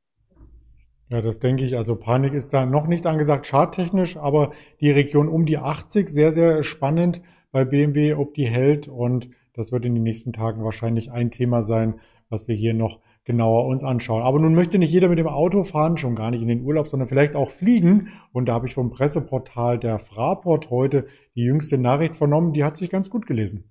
Ja, 1.09 1.21
das 1.21 1.39
denke 1.39 1.63
ich. 1.65 1.77
Also 1.77 1.95
Panik 1.95 2.33
ist 2.33 2.53
da 2.53 2.65
noch 2.65 2.87
nicht 2.87 3.05
angesagt, 3.05 3.47
charttechnisch, 3.47 4.17
aber 4.17 4.51
die 4.81 4.91
Region 4.91 5.29
um 5.29 5.45
die 5.45 5.59
80 5.59 6.09
sehr, 6.09 6.31
sehr 6.31 6.63
spannend 6.63 7.21
bei 7.51 7.63
BMW, 7.63 8.15
ob 8.15 8.33
die 8.33 8.47
hält. 8.47 8.87
Und 8.87 9.29
das 9.53 9.71
wird 9.71 9.85
in 9.85 9.93
den 9.93 10.03
nächsten 10.03 10.33
Tagen 10.33 10.63
wahrscheinlich 10.63 11.11
ein 11.11 11.29
Thema 11.29 11.61
sein, 11.61 11.99
was 12.29 12.47
wir 12.47 12.55
hier 12.55 12.73
noch 12.73 13.01
genauer 13.25 13.65
uns 13.65 13.83
anschauen. 13.83 14.23
Aber 14.23 14.39
nun 14.39 14.53
möchte 14.53 14.77
nicht 14.77 14.91
jeder 14.91 15.09
mit 15.09 15.17
dem 15.17 15.27
Auto 15.27 15.63
fahren, 15.63 15.97
schon 15.97 16.15
gar 16.15 16.31
nicht 16.31 16.41
in 16.41 16.47
den 16.47 16.63
Urlaub, 16.63 16.87
sondern 16.87 17.09
vielleicht 17.09 17.35
auch 17.35 17.49
fliegen. 17.49 18.09
Und 18.31 18.45
da 18.45 18.53
habe 18.53 18.67
ich 18.67 18.75
vom 18.75 18.91
Presseportal 18.91 19.79
der 19.79 19.99
Fraport 19.99 20.69
heute 20.69 21.07
die 21.35 21.43
jüngste 21.43 21.77
Nachricht 21.77 22.15
vernommen. 22.15 22.53
Die 22.53 22.63
hat 22.63 22.77
sich 22.77 22.89
ganz 22.89 23.09
gut 23.09 23.25
gelesen. 23.25 23.69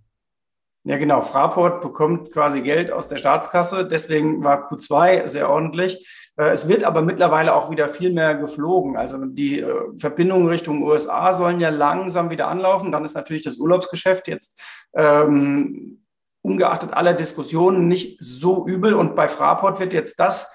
Ja, 0.86 0.98
genau. 0.98 1.22
Fraport 1.22 1.80
bekommt 1.80 2.30
quasi 2.30 2.60
Geld 2.60 2.92
aus 2.92 3.08
der 3.08 3.16
Staatskasse. 3.16 3.88
Deswegen 3.88 4.44
war 4.44 4.70
Q2 4.70 5.26
sehr 5.28 5.48
ordentlich. 5.48 6.06
Äh, 6.36 6.50
es 6.50 6.68
wird 6.68 6.84
aber 6.84 7.00
mittlerweile 7.00 7.54
auch 7.54 7.70
wieder 7.70 7.88
viel 7.88 8.12
mehr 8.12 8.34
geflogen. 8.34 8.96
Also 8.96 9.24
die 9.24 9.60
äh, 9.60 9.74
Verbindungen 9.96 10.48
Richtung 10.48 10.82
USA 10.82 11.32
sollen 11.32 11.60
ja 11.60 11.70
langsam 11.70 12.28
wieder 12.28 12.48
anlaufen. 12.48 12.92
Dann 12.92 13.04
ist 13.04 13.14
natürlich 13.14 13.44
das 13.44 13.56
Urlaubsgeschäft 13.56 14.28
jetzt 14.28 14.60
ähm, 14.94 16.03
ungeachtet 16.44 16.92
aller 16.92 17.14
Diskussionen 17.14 17.88
nicht 17.88 18.18
so 18.20 18.66
übel. 18.66 18.94
Und 18.94 19.16
bei 19.16 19.28
Fraport 19.28 19.80
wird 19.80 19.92
jetzt 19.92 20.20
das 20.20 20.52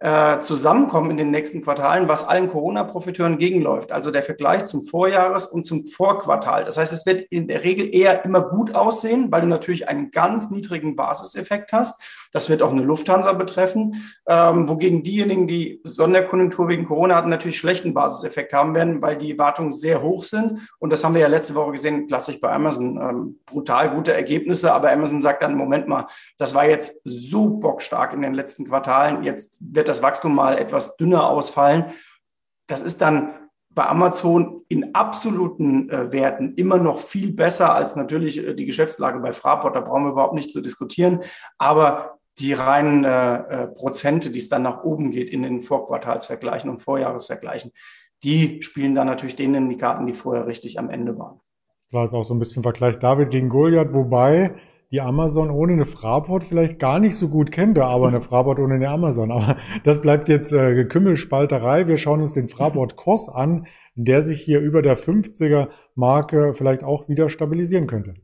äh, 0.00 0.40
zusammenkommen 0.40 1.10
in 1.10 1.18
den 1.18 1.30
nächsten 1.30 1.62
Quartalen, 1.62 2.08
was 2.08 2.26
allen 2.26 2.48
Corona-Profiteuren 2.48 3.38
gegenläuft. 3.38 3.92
Also 3.92 4.10
der 4.10 4.22
Vergleich 4.22 4.64
zum 4.64 4.82
Vorjahres- 4.82 5.46
und 5.46 5.66
zum 5.66 5.84
Vorquartal. 5.84 6.64
Das 6.64 6.78
heißt, 6.78 6.92
es 6.92 7.06
wird 7.06 7.22
in 7.30 7.46
der 7.46 7.62
Regel 7.62 7.94
eher 7.94 8.24
immer 8.24 8.40
gut 8.40 8.74
aussehen, 8.74 9.30
weil 9.30 9.42
du 9.42 9.46
natürlich 9.46 9.88
einen 9.88 10.10
ganz 10.10 10.50
niedrigen 10.50 10.96
Basiseffekt 10.96 11.72
hast. 11.72 12.00
Das 12.32 12.48
wird 12.48 12.62
auch 12.62 12.70
eine 12.70 12.82
Lufthansa 12.82 13.32
betreffen, 13.32 14.02
ähm, 14.28 14.68
wogegen 14.68 15.02
diejenigen, 15.02 15.48
die 15.48 15.80
Sonderkonjunktur 15.84 16.68
wegen 16.68 16.86
Corona 16.86 17.16
hatten, 17.16 17.28
natürlich 17.28 17.58
schlechten 17.58 17.92
Basiseffekt 17.92 18.52
haben 18.52 18.74
werden, 18.74 19.02
weil 19.02 19.18
die 19.18 19.32
Erwartungen 19.32 19.72
sehr 19.72 20.02
hoch 20.02 20.24
sind. 20.24 20.68
Und 20.78 20.90
das 20.90 21.02
haben 21.02 21.14
wir 21.14 21.20
ja 21.20 21.28
letzte 21.28 21.54
Woche 21.54 21.72
gesehen, 21.72 22.06
klassisch 22.06 22.40
bei 22.40 22.52
Amazon. 22.52 22.96
Ähm, 22.96 23.40
brutal 23.46 23.90
gute 23.90 24.12
Ergebnisse, 24.12 24.72
aber 24.72 24.92
Amazon 24.92 25.20
sagt 25.20 25.42
dann, 25.42 25.54
Moment 25.56 25.88
mal, 25.88 26.06
das 26.38 26.54
war 26.54 26.66
jetzt 26.66 27.02
so 27.04 27.48
bockstark 27.50 28.12
in 28.12 28.22
den 28.22 28.34
letzten 28.34 28.66
Quartalen. 28.66 29.24
Jetzt 29.24 29.56
wird 29.60 29.88
das 29.88 30.02
Wachstum 30.02 30.34
mal 30.34 30.58
etwas 30.58 30.96
dünner 30.96 31.28
ausfallen. 31.28 31.92
Das 32.66 32.82
ist 32.82 33.00
dann 33.00 33.34
bei 33.72 33.86
Amazon 33.86 34.64
in 34.68 34.94
absoluten 34.94 35.90
äh, 35.90 36.10
Werten 36.12 36.54
immer 36.54 36.78
noch 36.78 36.98
viel 36.98 37.32
besser 37.32 37.74
als 37.74 37.94
natürlich 37.94 38.38
äh, 38.38 38.54
die 38.54 38.66
Geschäftslage 38.66 39.20
bei 39.20 39.32
Fraport. 39.32 39.76
Da 39.76 39.80
brauchen 39.80 40.04
wir 40.04 40.10
überhaupt 40.10 40.34
nicht 40.34 40.50
zu 40.50 40.60
diskutieren. 40.60 41.22
Aber 41.56 42.19
die 42.40 42.54
reinen 42.54 43.04
äh, 43.04 43.36
äh, 43.36 43.66
Prozente, 43.68 44.30
die 44.30 44.38
es 44.38 44.48
dann 44.48 44.62
nach 44.62 44.82
oben 44.82 45.10
geht 45.10 45.30
in 45.30 45.42
den 45.42 45.60
Vorquartalsvergleichen 45.60 46.70
und 46.70 46.78
Vorjahresvergleichen, 46.78 47.72
die 48.24 48.62
spielen 48.62 48.94
dann 48.94 49.06
natürlich 49.06 49.36
denen 49.36 49.68
die 49.68 49.76
Karten, 49.76 50.06
die 50.06 50.14
vorher 50.14 50.46
richtig 50.46 50.78
am 50.78 50.90
Ende 50.90 51.18
waren. 51.18 51.40
War 51.90 52.04
es 52.04 52.14
auch 52.14 52.22
so 52.22 52.34
ein 52.34 52.38
bisschen 52.38 52.62
Vergleich 52.62 52.98
David 52.98 53.30
gegen 53.30 53.48
Goliath, 53.48 53.94
wobei 53.94 54.54
die 54.90 55.00
Amazon 55.00 55.50
ohne 55.50 55.74
eine 55.74 55.86
Fraport 55.86 56.42
vielleicht 56.42 56.78
gar 56.78 56.98
nicht 56.98 57.16
so 57.16 57.28
gut 57.28 57.52
kennt, 57.52 57.78
aber 57.78 58.08
eine 58.08 58.20
Fraport 58.20 58.58
ohne 58.58 58.74
eine 58.74 58.88
Amazon. 58.88 59.30
Aber 59.30 59.56
das 59.84 60.00
bleibt 60.00 60.28
jetzt 60.28 60.52
äh, 60.52 60.84
Kümmelspalterei. 60.84 61.86
Wir 61.86 61.96
schauen 61.96 62.20
uns 62.20 62.34
den 62.34 62.48
Fraport-Kurs 62.48 63.28
an, 63.28 63.66
der 63.94 64.22
sich 64.22 64.40
hier 64.40 64.60
über 64.60 64.82
der 64.82 64.96
50er 64.96 65.68
Marke 65.94 66.54
vielleicht 66.54 66.82
auch 66.82 67.08
wieder 67.08 67.28
stabilisieren 67.28 67.86
könnte. 67.86 68.14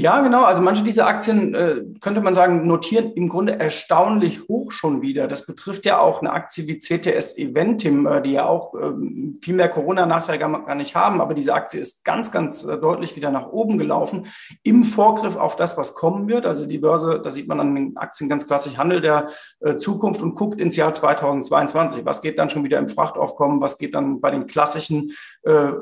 Ja, 0.00 0.20
genau. 0.20 0.44
Also 0.44 0.62
manche 0.62 0.84
dieser 0.84 1.08
Aktien, 1.08 1.56
äh, 1.56 1.82
könnte 2.00 2.20
man 2.20 2.32
sagen, 2.32 2.68
notieren 2.68 3.10
im 3.14 3.28
Grunde 3.28 3.58
erstaunlich 3.58 4.46
hoch 4.46 4.70
schon 4.70 5.02
wieder. 5.02 5.26
Das 5.26 5.44
betrifft 5.44 5.84
ja 5.86 5.98
auch 5.98 6.20
eine 6.20 6.32
Aktie 6.32 6.68
wie 6.68 6.78
CTS 6.78 7.36
Eventim, 7.36 8.06
äh, 8.06 8.22
die 8.22 8.30
ja 8.30 8.46
auch 8.46 8.74
ähm, 8.80 9.40
viel 9.42 9.56
mehr 9.56 9.68
Corona-Nachteile 9.68 10.38
gar 10.38 10.74
nicht 10.76 10.94
haben. 10.94 11.20
Aber 11.20 11.34
diese 11.34 11.52
Aktie 11.52 11.80
ist 11.80 12.04
ganz, 12.04 12.30
ganz 12.30 12.62
äh, 12.62 12.78
deutlich 12.78 13.16
wieder 13.16 13.32
nach 13.32 13.48
oben 13.48 13.76
gelaufen 13.76 14.28
im 14.62 14.84
Vorgriff 14.84 15.36
auf 15.36 15.56
das, 15.56 15.76
was 15.76 15.96
kommen 15.96 16.28
wird. 16.28 16.46
Also 16.46 16.66
die 16.66 16.78
Börse, 16.78 17.20
da 17.20 17.32
sieht 17.32 17.48
man 17.48 17.58
an 17.58 17.74
den 17.74 17.96
Aktien 17.96 18.30
ganz 18.30 18.46
klassisch 18.46 18.78
Handel 18.78 19.00
der 19.00 19.30
äh, 19.58 19.78
Zukunft 19.78 20.22
und 20.22 20.36
guckt 20.36 20.60
ins 20.60 20.76
Jahr 20.76 20.92
2022. 20.92 22.04
Was 22.04 22.22
geht 22.22 22.38
dann 22.38 22.50
schon 22.50 22.62
wieder 22.62 22.78
im 22.78 22.86
Frachtaufkommen? 22.86 23.60
Was 23.60 23.78
geht 23.78 23.96
dann 23.96 24.20
bei 24.20 24.30
den 24.30 24.46
klassischen 24.46 25.10
äh, 25.42 25.72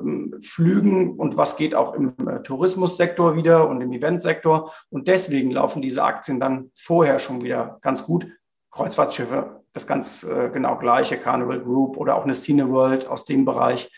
Flügen 0.40 1.18
und 1.18 1.36
was 1.36 1.58
geht 1.58 1.74
auch 1.74 1.92
im 1.92 2.14
äh, 2.26 2.42
Tourismussektor 2.42 3.36
wieder 3.36 3.68
und 3.68 3.82
im 3.82 3.92
Event 3.92 4.05
Eventsektor. 4.06 4.72
Und 4.90 5.08
deswegen 5.08 5.50
laufen 5.50 5.82
diese 5.82 6.04
Aktien 6.04 6.40
dann 6.40 6.70
vorher 6.74 7.18
schon 7.18 7.42
wieder 7.42 7.78
ganz 7.82 8.04
gut. 8.04 8.26
Kreuzfahrtschiffe, 8.70 9.62
das 9.72 9.86
ganz 9.86 10.22
äh, 10.22 10.50
genau 10.50 10.76
gleiche, 10.76 11.18
Carnival 11.18 11.60
Group 11.60 11.96
oder 11.96 12.16
auch 12.16 12.24
eine 12.24 12.34
Cineworld 12.34 13.06
aus 13.06 13.24
dem 13.24 13.44
Bereich. 13.44 13.90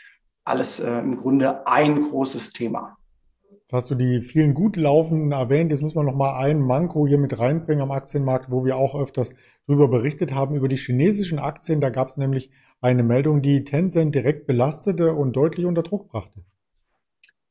Alles 0.45 0.81
äh, 0.81 0.99
im 0.99 1.17
Grunde 1.17 1.67
ein 1.67 2.03
großes 2.03 2.53
Thema. 2.53 2.97
Jetzt 3.71 3.73
hast 3.75 3.91
du 3.91 3.97
die 3.97 4.23
vielen 4.23 4.55
gut 4.55 4.77
laufenden 4.77 5.33
erwähnt. 5.33 5.73
Jetzt 5.73 5.83
muss 5.83 5.95
man 5.95 6.07
noch 6.07 6.15
mal 6.15 6.39
ein 6.39 6.61
Manko 6.61 7.07
hier 7.07 7.19
mit 7.19 7.39
reinbringen 7.39 7.83
am 7.83 7.91
Aktienmarkt, 7.91 8.51
wo 8.51 8.65
wir 8.65 8.77
auch 8.79 8.95
öfters 8.95 9.35
darüber 9.67 9.89
berichtet 9.89 10.35
haben, 10.35 10.55
über 10.55 10.69
die 10.69 10.79
chinesischen 10.79 11.39
Aktien. 11.39 11.83
Da 11.83 11.91
gab 11.91 12.09
es 12.09 12.17
nämlich 12.17 12.51
eine 12.81 13.03
Meldung, 13.03 13.43
die 13.43 13.65
Tencent 13.65 14.15
direkt 14.15 14.47
belastete 14.47 15.13
und 15.13 15.35
deutlich 15.35 15.67
unter 15.67 15.83
Druck 15.83 16.09
brachte. 16.09 16.45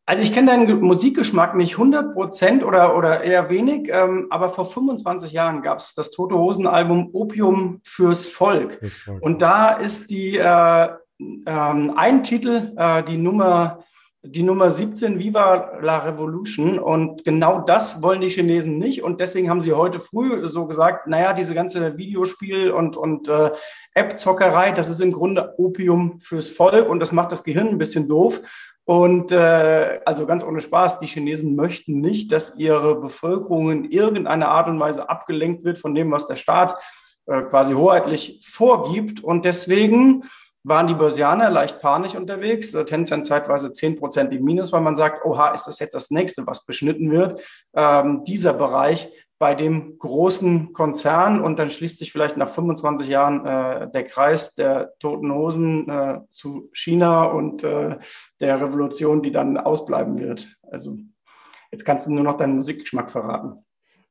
Also 0.09 0.23
ich 0.23 0.31
kenne 0.31 0.51
deinen 0.51 0.79
Musikgeschmack 0.79 1.53
nicht 1.55 1.73
100 1.73 2.13
Prozent 2.13 2.63
oder, 2.63 2.95
oder 2.95 3.25
eher 3.25 3.49
wenig, 3.49 3.89
ähm, 3.91 4.27
aber 4.29 4.47
vor 4.47 4.65
25 4.65 5.33
Jahren 5.33 5.61
gab 5.61 5.79
es 5.79 5.95
das 5.95 6.11
Tote 6.11 6.35
Hosen 6.37 6.65
Album 6.65 7.09
Opium 7.11 7.81
fürs 7.83 8.25
Volk. 8.25 8.79
Und 9.19 9.41
da 9.41 9.73
ist 9.73 10.09
die 10.09 10.37
äh, 10.37 10.87
ähm, 11.19 11.93
ein 11.97 12.23
Titel, 12.23 12.71
äh, 12.77 13.03
die 13.03 13.17
Nummer 13.17 13.83
die 14.23 14.43
Nummer 14.43 14.71
17, 14.71 15.19
Viva 15.19 15.79
la 15.81 15.99
Revolution. 15.99 16.79
Und 16.79 17.23
genau 17.23 17.59
das 17.59 18.01
wollen 18.01 18.21
die 18.21 18.29
Chinesen 18.29 18.77
nicht. 18.77 19.03
Und 19.03 19.19
deswegen 19.21 19.49
haben 19.49 19.61
sie 19.61 19.73
heute 19.73 19.99
früh 19.99 20.45
so 20.47 20.65
gesagt, 20.65 21.07
naja, 21.07 21.33
diese 21.33 21.53
ganze 21.53 21.97
Videospiel- 21.97 22.71
und, 22.71 22.97
und 22.97 23.27
äh, 23.27 23.51
App-Zockerei, 23.93 24.71
das 24.71 24.89
ist 24.89 25.01
im 25.01 25.11
Grunde 25.11 25.53
Opium 25.57 26.19
fürs 26.19 26.49
Volk 26.49 26.89
und 26.89 26.99
das 26.99 27.11
macht 27.11 27.31
das 27.31 27.43
Gehirn 27.43 27.67
ein 27.69 27.77
bisschen 27.77 28.07
doof. 28.09 28.41
Und 28.88 29.34
äh, 29.34 30.00
also 30.06 30.25
ganz 30.25 30.46
ohne 30.46 30.62
Spaß, 30.62 31.00
die 31.00 31.08
Chinesen 31.08 31.58
möchten 31.58 32.00
nicht, 32.00 32.32
dass 32.32 32.58
ihre 32.58 32.96
Bevölkerung 32.96 33.70
in 33.70 33.91
irgendeiner 33.91 34.48
Art 34.48 34.70
und 34.70 34.79
Weise 34.79 35.10
abgelenkt 35.10 35.65
wird 35.65 35.77
von 35.77 35.94
dem, 35.94 36.10
was 36.10 36.27
der 36.27 36.38
Staat 36.38 36.74
äh, 37.25 37.41
quasi 37.41 37.74
hoheitlich 37.74 38.39
vorgibt. 38.50 39.22
Und 39.22 39.44
deswegen 39.44 40.24
waren 40.63 40.88
die 40.88 40.94
Börsianer 40.94 41.50
leicht 41.50 41.82
panisch 41.82 42.15
unterwegs. 42.15 42.74
Äh, 42.74 42.86
Tencent 42.86 43.25
zeitweise 43.25 43.74
10 43.74 44.00
Prozent 44.00 44.32
im 44.32 44.46
Minus, 44.46 44.72
weil 44.72 44.79
man 44.79 44.96
sagt, 44.96 45.25
oha, 45.25 45.50
ist 45.50 45.65
das 45.65 45.79
jetzt 45.79 45.94
das 45.94 46.10
nächste, 46.10 46.48
was 46.48 46.63
beschnitten 46.63 47.12
wird? 47.12 47.41
Ähm, 47.75 48.24
dieser 48.24 48.53
Bereich 48.53 49.12
bei 49.39 49.53
dem 49.53 49.98
großen 50.00 50.74
Konzern 50.74 51.41
und 51.41 51.60
dann 51.60 51.70
schließt 51.70 52.00
sich 52.00 52.12
vielleicht 52.12 52.38
nach 52.38 52.50
25 52.50 53.08
Jahren 53.08 53.46
äh, 53.46 53.91
der 53.91 54.03
Kreis 54.03 54.56
der 54.56 54.94
toten 55.00 55.32
Hosen 55.32 55.88
äh, 55.89 56.20
zu 56.32 56.70
China 56.74 57.25
und 57.25 57.63
äh, 57.63 57.98
der 58.39 58.62
Revolution, 58.62 59.22
die 59.22 59.32
dann 59.32 59.58
ausbleiben 59.58 60.17
wird. 60.17 60.48
Also 60.72 60.98
jetzt 61.72 61.86
kannst 61.86 62.08
du 62.08 62.13
nur 62.13 62.24
noch 62.24 62.38
deinen 62.38 62.56
Musikgeschmack 62.56 63.12
verraten. 63.12 63.63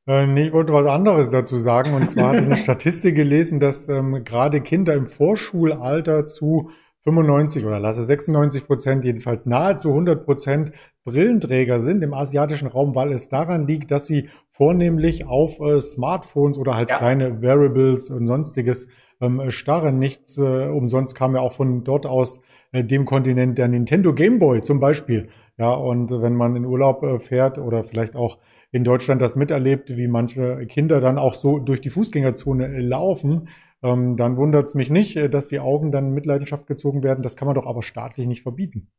Äh, 0.07 0.25
nee, 0.27 0.47
ich 0.47 0.53
wollte 0.53 0.71
was 0.71 0.87
anderes 0.87 1.31
dazu 1.31 1.57
sagen. 1.57 1.93
Und 1.93 2.07
zwar 2.07 2.29
hatte 2.29 2.39
ich 2.39 2.45
eine 2.45 2.55
Statistik 2.57 3.15
gelesen, 3.15 3.59
dass 3.59 3.89
ähm, 3.89 4.23
gerade 4.23 4.61
Kinder 4.61 4.93
im 4.93 5.05
Vorschulalter 5.05 6.25
zu 6.25 6.71
95 7.07 7.65
oder 7.65 7.79
lasse 7.79 8.03
96 8.03 8.67
Prozent, 8.67 9.05
jedenfalls 9.05 9.45
nahezu 9.45 9.89
100 9.89 10.25
Prozent 10.25 10.71
Brillenträger 11.05 11.79
sind 11.79 12.03
im 12.03 12.13
asiatischen 12.13 12.67
Raum, 12.67 12.95
weil 12.95 13.13
es 13.13 13.29
daran 13.29 13.65
liegt, 13.65 13.91
dass 13.91 14.07
sie 14.07 14.27
vornehmlich 14.49 15.25
auf 15.25 15.61
äh, 15.61 15.79
Smartphones 15.79 16.57
oder 16.57 16.75
halt 16.75 16.89
ja. 16.89 16.97
kleine 16.97 17.41
Variables 17.41 18.09
und 18.09 18.27
sonstiges 18.27 18.89
ähm, 19.21 19.49
starren. 19.51 19.99
Nicht 19.99 20.37
äh, 20.37 20.67
umsonst 20.67 21.15
kam 21.15 21.33
ja 21.33 21.41
auch 21.41 21.53
von 21.53 21.85
dort 21.85 22.05
aus 22.05 22.41
äh, 22.73 22.83
dem 22.83 23.05
Kontinent 23.05 23.57
der 23.57 23.69
Nintendo 23.69 24.13
Game 24.13 24.39
Boy 24.39 24.61
zum 24.61 24.81
Beispiel. 24.81 25.29
Ja, 25.57 25.73
und 25.73 26.11
wenn 26.11 26.35
man 26.35 26.57
in 26.57 26.65
Urlaub 26.65 27.03
äh, 27.03 27.19
fährt 27.19 27.57
oder 27.57 27.85
vielleicht 27.85 28.17
auch 28.17 28.37
in 28.71 28.83
Deutschland 28.83 29.21
das 29.21 29.37
miterlebt, 29.37 29.95
wie 29.95 30.09
manche 30.09 30.65
Kinder 30.67 30.99
dann 30.99 31.17
auch 31.17 31.35
so 31.35 31.57
durch 31.59 31.79
die 31.79 31.89
Fußgängerzone 31.89 32.81
laufen, 32.81 33.47
dann 34.17 34.37
wundert 34.37 34.67
es 34.67 34.75
mich 34.75 34.89
nicht, 34.89 35.15
äh, 35.15 35.29
dass 35.29 35.47
die 35.47 35.59
Augen 35.59 35.91
dann 35.91 36.07
in 36.07 36.13
Mitleidenschaft 36.13 36.67
gezogen 36.67 37.03
werden. 37.03 37.21
Das 37.23 37.35
kann 37.35 37.47
man 37.47 37.55
doch 37.55 37.67
aber 37.67 37.83
staatlich 37.83 38.27
nicht 38.27 38.41
verbieten. 38.41 38.91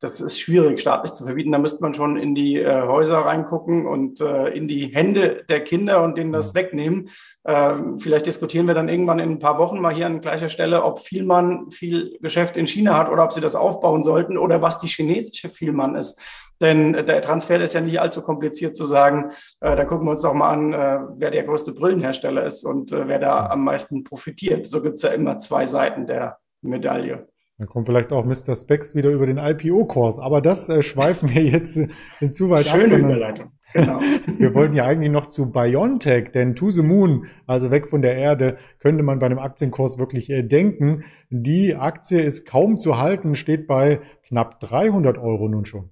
Das 0.00 0.20
ist 0.20 0.38
schwierig 0.38 0.80
staatlich 0.80 1.12
zu 1.12 1.24
verbieten. 1.24 1.50
Da 1.50 1.58
müsste 1.58 1.82
man 1.82 1.92
schon 1.92 2.16
in 2.16 2.36
die 2.36 2.56
äh, 2.56 2.82
Häuser 2.82 3.18
reingucken 3.18 3.84
und 3.84 4.20
äh, 4.20 4.48
in 4.50 4.68
die 4.68 4.94
Hände 4.94 5.44
der 5.48 5.64
Kinder 5.64 6.04
und 6.04 6.16
denen 6.16 6.32
das 6.32 6.54
wegnehmen. 6.54 7.10
Ähm, 7.44 7.98
vielleicht 7.98 8.26
diskutieren 8.26 8.68
wir 8.68 8.74
dann 8.74 8.88
irgendwann 8.88 9.18
in 9.18 9.30
ein 9.30 9.38
paar 9.40 9.58
Wochen 9.58 9.80
mal 9.80 9.92
hier 9.92 10.06
an 10.06 10.20
gleicher 10.20 10.50
Stelle, 10.50 10.84
ob 10.84 11.00
Vielmann 11.00 11.72
viel 11.72 12.16
Geschäft 12.20 12.56
in 12.56 12.68
China 12.68 12.96
hat 12.96 13.10
oder 13.10 13.24
ob 13.24 13.32
sie 13.32 13.40
das 13.40 13.56
aufbauen 13.56 14.04
sollten 14.04 14.38
oder 14.38 14.62
was 14.62 14.78
die 14.78 14.86
chinesische 14.86 15.50
Vielmann 15.50 15.96
ist. 15.96 16.20
Denn 16.60 16.92
der 16.92 17.20
Transfer 17.20 17.60
ist 17.60 17.74
ja 17.74 17.80
nicht 17.80 18.00
allzu 18.00 18.22
kompliziert 18.22 18.76
zu 18.76 18.84
sagen. 18.84 19.32
Äh, 19.60 19.74
da 19.74 19.84
gucken 19.84 20.06
wir 20.06 20.12
uns 20.12 20.22
doch 20.22 20.34
mal 20.34 20.50
an, 20.50 20.72
äh, 20.72 21.00
wer 21.16 21.32
der 21.32 21.42
größte 21.42 21.72
Brillenhersteller 21.72 22.44
ist 22.44 22.64
und 22.64 22.92
äh, 22.92 23.08
wer 23.08 23.18
da 23.18 23.46
am 23.46 23.64
meisten 23.64 24.04
profitiert. 24.04 24.68
So 24.68 24.80
gibt 24.80 24.96
es 24.96 25.02
ja 25.02 25.10
immer 25.10 25.38
zwei 25.38 25.66
Seiten 25.66 26.06
der 26.06 26.38
Medaille. 26.62 27.28
Dann 27.58 27.66
kommt 27.66 27.86
vielleicht 27.86 28.12
auch 28.12 28.24
Mr. 28.24 28.54
Specs 28.54 28.94
wieder 28.94 29.10
über 29.10 29.26
den 29.26 29.36
IPO-Kurs. 29.36 30.20
Aber 30.20 30.40
das 30.40 30.68
äh, 30.68 30.82
schweifen 30.82 31.28
wir 31.34 31.42
jetzt 31.42 31.76
äh, 31.76 32.30
zu 32.30 32.50
weit 32.50 32.66
Schöne 32.66 32.94
ab. 32.94 33.00
Überleitung. 33.00 33.52
Genau. 33.72 34.00
wir 34.38 34.54
wollten 34.54 34.74
ja 34.74 34.84
eigentlich 34.84 35.10
noch 35.10 35.26
zu 35.26 35.50
BioNTech, 35.50 36.30
denn 36.30 36.54
to 36.54 36.70
the 36.70 36.82
moon, 36.82 37.26
also 37.46 37.70
weg 37.72 37.88
von 37.88 38.00
der 38.00 38.16
Erde, 38.16 38.58
könnte 38.78 39.02
man 39.02 39.18
bei 39.18 39.26
einem 39.26 39.40
Aktienkurs 39.40 39.98
wirklich 39.98 40.30
äh, 40.30 40.44
denken. 40.44 41.04
Die 41.30 41.74
Aktie 41.74 42.22
ist 42.22 42.46
kaum 42.46 42.78
zu 42.78 42.98
halten, 42.98 43.34
steht 43.34 43.66
bei 43.66 44.00
knapp 44.28 44.60
300 44.60 45.18
Euro 45.18 45.48
nun 45.48 45.66
schon. 45.66 45.90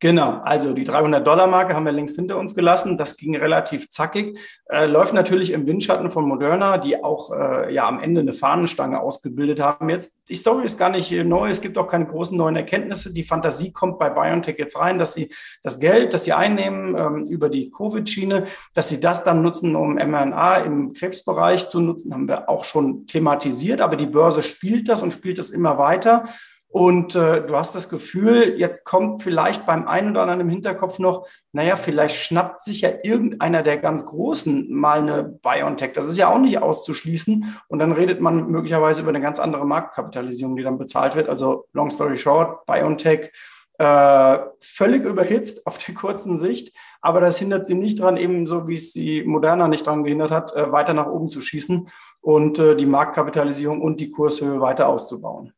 Genau, 0.00 0.40
also 0.44 0.74
die 0.74 0.86
300-Dollar-Marke 0.86 1.74
haben 1.74 1.84
wir 1.84 1.90
längst 1.90 2.14
hinter 2.14 2.38
uns 2.38 2.54
gelassen. 2.54 2.96
Das 2.96 3.16
ging 3.16 3.34
relativ 3.34 3.90
zackig. 3.90 4.38
Äh, 4.70 4.86
läuft 4.86 5.12
natürlich 5.12 5.50
im 5.50 5.66
Windschatten 5.66 6.12
von 6.12 6.24
Moderna, 6.24 6.78
die 6.78 7.02
auch 7.02 7.32
äh, 7.32 7.74
ja 7.74 7.88
am 7.88 7.98
Ende 7.98 8.20
eine 8.20 8.32
Fahnenstange 8.32 9.00
ausgebildet 9.00 9.58
haben. 9.58 9.88
Jetzt, 9.88 10.20
die 10.28 10.36
Story 10.36 10.64
ist 10.64 10.78
gar 10.78 10.90
nicht 10.90 11.10
neu. 11.10 11.48
Es 11.48 11.60
gibt 11.60 11.76
auch 11.78 11.88
keine 11.88 12.06
großen 12.06 12.36
neuen 12.36 12.54
Erkenntnisse. 12.54 13.12
Die 13.12 13.24
Fantasie 13.24 13.72
kommt 13.72 13.98
bei 13.98 14.08
BioNTech 14.08 14.56
jetzt 14.56 14.78
rein, 14.78 15.00
dass 15.00 15.14
sie 15.14 15.32
das 15.64 15.80
Geld, 15.80 16.14
das 16.14 16.22
sie 16.22 16.32
einnehmen 16.32 16.96
ähm, 16.96 17.24
über 17.24 17.48
die 17.48 17.72
Covid-Schiene, 17.72 18.46
dass 18.74 18.90
sie 18.90 19.00
das 19.00 19.24
dann 19.24 19.42
nutzen, 19.42 19.74
um 19.74 19.94
mRNA 19.94 20.58
im 20.58 20.92
Krebsbereich 20.92 21.70
zu 21.70 21.80
nutzen, 21.80 22.14
haben 22.14 22.28
wir 22.28 22.48
auch 22.48 22.64
schon 22.64 23.08
thematisiert. 23.08 23.80
Aber 23.80 23.96
die 23.96 24.06
Börse 24.06 24.44
spielt 24.44 24.88
das 24.88 25.02
und 25.02 25.12
spielt 25.12 25.40
es 25.40 25.50
immer 25.50 25.76
weiter. 25.76 26.26
Und 26.70 27.14
äh, 27.14 27.46
du 27.46 27.56
hast 27.56 27.74
das 27.74 27.88
Gefühl, 27.88 28.58
jetzt 28.58 28.84
kommt 28.84 29.22
vielleicht 29.22 29.64
beim 29.64 29.88
einen 29.88 30.10
oder 30.10 30.22
anderen 30.22 30.40
im 30.40 30.50
Hinterkopf 30.50 30.98
noch, 30.98 31.26
naja, 31.52 31.76
vielleicht 31.76 32.16
schnappt 32.16 32.62
sich 32.62 32.82
ja 32.82 32.90
irgendeiner 33.02 33.62
der 33.62 33.78
ganz 33.78 34.04
Großen 34.04 34.70
mal 34.70 35.00
eine 35.00 35.24
BioNTech. 35.24 35.94
Das 35.94 36.06
ist 36.06 36.18
ja 36.18 36.28
auch 36.28 36.38
nicht 36.38 36.58
auszuschließen. 36.60 37.56
Und 37.68 37.78
dann 37.78 37.92
redet 37.92 38.20
man 38.20 38.48
möglicherweise 38.48 39.00
über 39.00 39.08
eine 39.08 39.22
ganz 39.22 39.40
andere 39.40 39.64
Marktkapitalisierung, 39.64 40.56
die 40.56 40.62
dann 40.62 40.78
bezahlt 40.78 41.16
wird. 41.16 41.30
Also 41.30 41.66
long 41.72 41.90
story 41.90 42.18
short, 42.18 42.66
BioNTech 42.66 43.32
äh, 43.78 44.38
völlig 44.60 45.04
überhitzt 45.04 45.66
auf 45.66 45.78
der 45.78 45.94
kurzen 45.94 46.36
Sicht. 46.36 46.76
Aber 47.00 47.20
das 47.20 47.38
hindert 47.38 47.66
sie 47.66 47.76
nicht 47.76 48.00
dran, 48.00 48.16
ebenso 48.18 48.68
wie 48.68 48.74
es 48.74 48.92
sie 48.92 49.22
Moderna 49.22 49.68
nicht 49.68 49.86
dran 49.86 50.04
gehindert 50.04 50.32
hat, 50.32 50.54
äh, 50.54 50.70
weiter 50.70 50.92
nach 50.92 51.06
oben 51.06 51.28
zu 51.28 51.40
schießen 51.40 51.88
und 52.20 52.58
äh, 52.58 52.76
die 52.76 52.86
Marktkapitalisierung 52.86 53.80
und 53.80 54.00
die 54.00 54.10
Kurshöhe 54.10 54.60
weiter 54.60 54.88
auszubauen. 54.88 55.54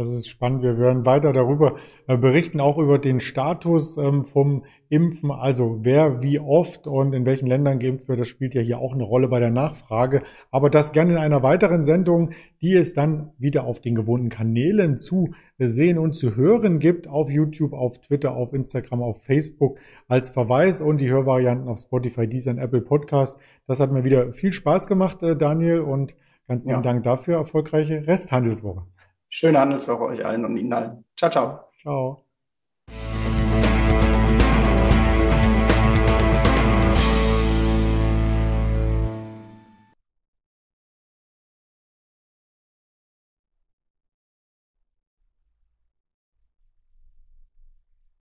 Das 0.00 0.14
ist 0.14 0.28
spannend. 0.30 0.62
Wir 0.62 0.78
werden 0.78 1.04
weiter 1.04 1.34
darüber 1.34 1.76
äh, 2.06 2.16
berichten, 2.16 2.58
auch 2.58 2.78
über 2.78 2.98
den 2.98 3.20
Status 3.20 3.98
ähm, 3.98 4.24
vom 4.24 4.64
Impfen, 4.88 5.30
also 5.30 5.80
wer 5.82 6.22
wie 6.22 6.40
oft 6.40 6.86
und 6.86 7.12
in 7.12 7.26
welchen 7.26 7.46
Ländern 7.46 7.78
geimpft 7.78 8.08
wird. 8.08 8.18
Das 8.18 8.26
spielt 8.26 8.54
ja 8.54 8.62
hier 8.62 8.78
auch 8.78 8.94
eine 8.94 9.02
Rolle 9.02 9.28
bei 9.28 9.40
der 9.40 9.50
Nachfrage. 9.50 10.22
Aber 10.50 10.70
das 10.70 10.92
gerne 10.92 11.12
in 11.12 11.18
einer 11.18 11.42
weiteren 11.42 11.82
Sendung, 11.82 12.30
die 12.62 12.72
es 12.72 12.94
dann 12.94 13.32
wieder 13.36 13.64
auf 13.64 13.80
den 13.80 13.94
gewohnten 13.94 14.30
Kanälen 14.30 14.96
zu 14.96 15.34
sehen 15.58 15.98
und 15.98 16.14
zu 16.14 16.34
hören 16.34 16.78
gibt, 16.78 17.06
auf 17.06 17.28
YouTube, 17.28 17.74
auf 17.74 18.00
Twitter, 18.00 18.34
auf 18.34 18.54
Instagram, 18.54 19.02
auf 19.02 19.22
Facebook 19.22 19.78
als 20.08 20.30
Verweis 20.30 20.80
und 20.80 21.02
die 21.02 21.10
Hörvarianten 21.10 21.68
auf 21.68 21.78
Spotify, 21.78 22.26
Deezer 22.26 22.52
und 22.52 22.58
Apple 22.58 22.80
Podcast. 22.80 23.38
Das 23.66 23.80
hat 23.80 23.92
mir 23.92 24.04
wieder 24.04 24.32
viel 24.32 24.52
Spaß 24.52 24.86
gemacht, 24.86 25.22
äh, 25.22 25.36
Daniel, 25.36 25.80
und 25.80 26.16
ganz 26.48 26.64
lieben 26.64 26.76
ja. 26.76 26.80
Dank 26.80 27.02
dafür. 27.02 27.36
Erfolgreiche 27.36 28.06
Resthandelswoche. 28.06 28.86
Schöne 29.30 29.60
Handelswoche 29.60 30.04
euch 30.04 30.24
allen 30.24 30.44
und 30.44 30.56
Ihnen 30.56 30.72
allen. 30.72 31.04
Ciao, 31.16 31.30
ciao. 31.30 31.70
Ciao. 31.80 32.29